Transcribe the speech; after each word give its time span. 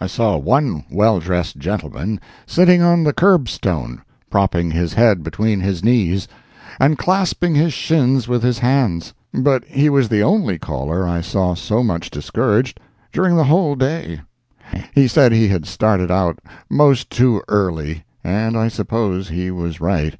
I 0.00 0.06
saw 0.06 0.38
one 0.38 0.84
well 0.90 1.20
dressed 1.20 1.58
gentleman 1.58 2.18
sitting 2.46 2.80
on 2.80 3.04
the 3.04 3.12
curb 3.12 3.50
stone, 3.50 4.00
propping 4.30 4.70
his 4.70 4.94
face 4.94 5.16
between 5.18 5.60
his 5.60 5.84
knees, 5.84 6.26
and 6.80 6.96
clasping 6.96 7.54
his 7.54 7.74
shins 7.74 8.26
with 8.26 8.42
his 8.42 8.60
hands; 8.60 9.12
but 9.34 9.62
he 9.66 9.90
was 9.90 10.08
the 10.08 10.22
only 10.22 10.58
caller 10.58 11.06
I 11.06 11.20
saw 11.20 11.54
so 11.54 11.82
much 11.82 12.08
discouraged 12.08 12.80
during 13.12 13.36
the 13.36 13.44
whole 13.44 13.74
day. 13.76 14.22
He 14.94 15.06
said 15.06 15.32
he 15.32 15.48
had 15.48 15.66
started 15.66 16.10
out 16.10 16.38
most 16.70 17.10
too 17.10 17.42
early, 17.48 18.06
and 18.24 18.56
I 18.56 18.68
suppose 18.68 19.28
he 19.28 19.50
was 19.50 19.82
right. 19.82 20.14